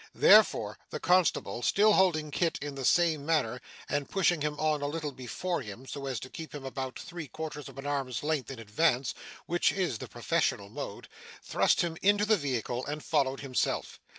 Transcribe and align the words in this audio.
Therefore, 0.15 0.79
the 0.89 0.99
constable, 0.99 1.61
still 1.61 1.93
holding 1.93 2.31
Kit 2.31 2.57
in 2.59 2.73
the 2.73 2.83
same 2.85 3.23
manner, 3.23 3.61
and 3.87 4.09
pushing 4.09 4.41
him 4.41 4.59
on 4.59 4.81
a 4.81 4.87
little 4.87 5.11
before 5.11 5.61
him, 5.61 5.85
so 5.85 6.07
as 6.07 6.19
to 6.21 6.29
keep 6.31 6.55
him 6.55 6.63
at 6.65 6.69
about 6.69 6.97
three 6.97 7.27
quarters 7.27 7.69
of 7.69 7.77
an 7.77 7.85
arm's 7.85 8.23
length 8.23 8.49
in 8.49 8.57
advance 8.57 9.13
(which 9.45 9.71
is 9.71 9.99
the 9.99 10.07
professional 10.07 10.69
mode), 10.69 11.07
thrust 11.43 11.81
him 11.81 11.97
into 12.01 12.25
the 12.25 12.35
vehicle 12.35 12.83
and 12.87 13.05
followed 13.05 13.41
himself. 13.41 13.99